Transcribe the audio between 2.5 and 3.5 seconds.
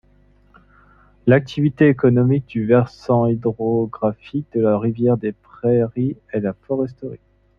versant